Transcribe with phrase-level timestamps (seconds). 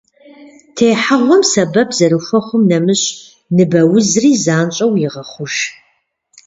[0.75, 3.07] Техьэгъуэм сэбэп зэрыхуэхъум нэмыщӏ,
[3.55, 5.53] ныбэ узри занщӏэу егъэхъуж.